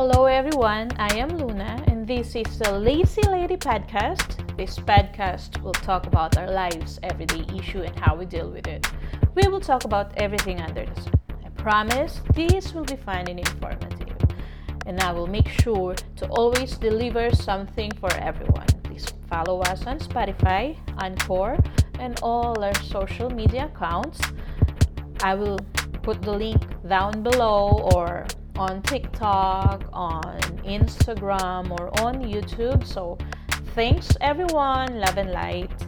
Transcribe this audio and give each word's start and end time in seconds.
Hello, 0.00 0.26
everyone. 0.26 0.92
I 0.96 1.12
am 1.16 1.28
Luna, 1.38 1.82
and 1.88 2.06
this 2.06 2.36
is 2.36 2.60
the 2.60 2.70
Lazy 2.70 3.20
Lady 3.22 3.56
Podcast. 3.56 4.56
This 4.56 4.78
podcast 4.78 5.60
will 5.60 5.72
talk 5.72 6.06
about 6.06 6.38
our 6.38 6.48
lives, 6.48 7.00
everyday 7.02 7.44
issue, 7.58 7.80
and 7.80 7.98
how 7.98 8.14
we 8.14 8.24
deal 8.24 8.48
with 8.48 8.68
it. 8.68 8.86
We 9.34 9.48
will 9.48 9.58
talk 9.58 9.82
about 9.82 10.16
everything 10.16 10.60
under 10.60 10.86
the 10.86 11.00
sun. 11.00 11.14
I 11.44 11.48
promise 11.48 12.20
this 12.32 12.72
will 12.74 12.84
be 12.84 12.94
fun 12.94 13.26
and 13.26 13.40
informative, 13.40 14.16
and 14.86 15.00
I 15.00 15.10
will 15.10 15.26
make 15.26 15.48
sure 15.48 15.96
to 16.18 16.28
always 16.28 16.78
deliver 16.78 17.34
something 17.34 17.90
for 17.98 18.14
everyone. 18.18 18.68
Please 18.84 19.06
follow 19.28 19.62
us 19.62 19.84
on 19.84 19.98
Spotify, 19.98 20.78
Anchor, 21.02 21.58
and 21.98 22.20
all 22.22 22.62
our 22.62 22.74
social 22.84 23.30
media 23.30 23.68
accounts. 23.74 24.20
I 25.24 25.34
will 25.34 25.58
put 26.04 26.22
the 26.22 26.34
link 26.34 26.62
down 26.86 27.24
below 27.24 27.90
or 27.96 28.28
on 28.58 28.82
TikTok, 28.82 29.88
on 29.92 30.40
Instagram, 30.64 31.70
or 31.70 31.88
on 32.00 32.22
YouTube. 32.22 32.86
So, 32.86 33.16
thanks 33.74 34.16
everyone. 34.20 34.98
Love 34.98 35.16
and 35.16 35.30
light. 35.32 35.87